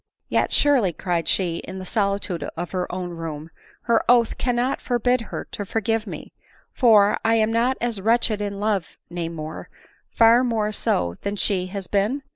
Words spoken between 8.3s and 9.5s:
m love, nay